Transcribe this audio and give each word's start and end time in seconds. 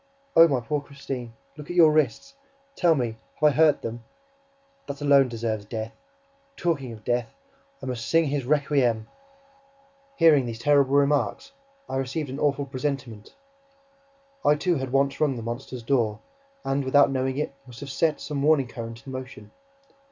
Oh, 0.35 0.47
my 0.47 0.61
poor 0.61 0.81
Christine, 0.81 1.33
look 1.55 1.69
at 1.69 1.75
your 1.75 1.91
wrists: 1.91 2.33
tell 2.75 2.95
me, 2.95 3.17
have 3.35 3.51
I 3.51 3.51
hurt 3.55 3.83
them?... 3.83 4.03
That 4.87 4.99
alone 4.99 5.27
deserves 5.29 5.65
death... 5.65 5.93
Talking 6.57 6.91
of 6.91 7.03
death, 7.03 7.29
I 7.83 7.85
MUST 7.85 8.07
SING 8.09 8.25
HIS 8.25 8.43
REQUIEM!" 8.47 9.07
Hearing 10.15 10.47
these 10.47 10.57
terrible 10.57 10.95
remarks, 10.95 11.51
I 11.87 11.97
received 11.97 12.31
an 12.31 12.39
awful 12.39 12.65
presentiment... 12.65 13.35
I 14.43 14.55
too 14.55 14.73
had 14.77 14.91
once 14.91 15.21
rung 15.21 15.33
at 15.33 15.37
the 15.37 15.43
monster's 15.43 15.83
door... 15.83 16.17
and, 16.65 16.83
without 16.83 17.11
knowing 17.11 17.37
it, 17.37 17.53
must 17.67 17.81
have 17.81 17.91
set 17.91 18.19
some 18.19 18.41
warning 18.41 18.65
current 18.69 19.05
in 19.05 19.13
motion. 19.13 19.51